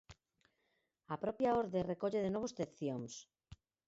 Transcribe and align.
A 1.13 1.15
propia 1.23 1.55
orde 1.61 1.87
recolle 1.91 2.19
de 2.25 2.31
novo 2.33 2.47
excepcións. 2.49 3.11